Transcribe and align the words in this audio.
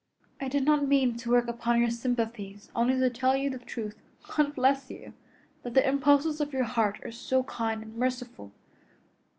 "I 0.39 0.47
did 0.47 0.65
not 0.65 0.87
mean 0.87 1.15
to 1.17 1.29
work 1.29 1.47
upon 1.47 1.79
your 1.79 1.91
sympathies, 1.91 2.71
only 2.75 2.95
to 2.99 3.07
tell 3.07 3.37
you 3.37 3.51
the 3.51 3.59
truth. 3.59 4.01
God 4.35 4.55
bless 4.55 4.89
you! 4.89 5.13
That 5.61 5.75
the 5.75 5.87
impulses 5.87 6.41
of 6.41 6.51
your 6.53 6.63
heart 6.63 6.99
are 7.05 7.11
so 7.11 7.43
kind 7.43 7.83
and 7.83 7.95
merciful. 7.95 8.51